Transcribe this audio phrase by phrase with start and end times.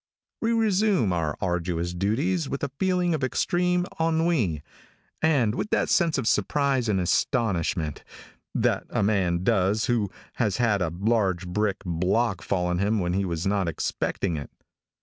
[0.41, 4.63] We resume our arduous duties with a feeling of extreme ennui,
[5.21, 8.03] and with that sense of surprise and astonishment
[8.55, 13.13] that a man does who has had a large brick block fall on him when
[13.13, 14.49] he was not expecting it.